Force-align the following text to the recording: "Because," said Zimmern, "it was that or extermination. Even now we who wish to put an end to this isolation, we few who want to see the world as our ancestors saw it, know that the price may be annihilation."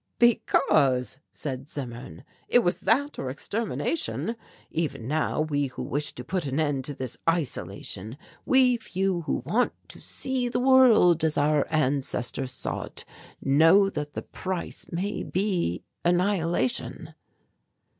"Because," 0.17 1.19
said 1.31 1.69
Zimmern, 1.69 2.23
"it 2.47 2.63
was 2.63 2.79
that 2.79 3.19
or 3.19 3.29
extermination. 3.29 4.35
Even 4.71 5.07
now 5.07 5.41
we 5.41 5.67
who 5.67 5.83
wish 5.83 6.13
to 6.13 6.23
put 6.23 6.47
an 6.47 6.59
end 6.59 6.85
to 6.85 6.95
this 6.95 7.19
isolation, 7.29 8.17
we 8.43 8.77
few 8.77 9.21
who 9.21 9.43
want 9.45 9.73
to 9.89 10.01
see 10.01 10.49
the 10.49 10.59
world 10.59 11.23
as 11.23 11.37
our 11.37 11.67
ancestors 11.69 12.51
saw 12.51 12.85
it, 12.85 13.05
know 13.43 13.91
that 13.91 14.13
the 14.13 14.23
price 14.23 14.87
may 14.91 15.21
be 15.21 15.83
annihilation." 16.03 17.13